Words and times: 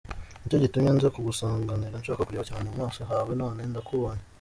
Nicyo 0.41 0.57
gitumye 0.63 0.91
nza 0.93 1.07
kugusanganira 1.15 2.01
nshaka 2.01 2.25
kureba 2.27 2.47
cyane 2.49 2.65
mu 2.71 2.77
maso 2.83 2.99
hawe 3.11 3.31
none 3.41 3.61
ndakubonye. 3.71 4.23